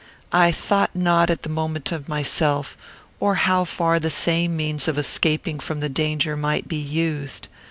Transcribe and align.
I 0.33 0.51
thought 0.51 0.95
not 0.95 1.29
at 1.29 1.43
the 1.43 1.49
moment 1.49 1.91
of 1.91 2.09
myself, 2.09 2.75
or 3.19 3.35
how 3.35 3.65
far 3.65 3.99
the 3.99 4.09
same 4.09 4.57
means 4.57 4.87
of 4.87 4.97
escaping 4.97 5.59
from 5.59 5.79
my 5.79 5.89
danger 5.89 6.35
might 6.35 6.67
be 6.67 6.81
used. 6.81 7.47